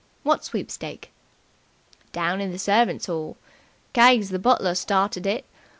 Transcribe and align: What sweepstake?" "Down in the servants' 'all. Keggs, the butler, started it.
What 0.23 0.43
sweepstake?" 0.43 1.11
"Down 2.11 2.41
in 2.41 2.51
the 2.51 2.57
servants' 2.57 3.07
'all. 3.07 3.37
Keggs, 3.93 4.29
the 4.29 4.39
butler, 4.39 4.73
started 4.73 5.27
it. 5.27 5.45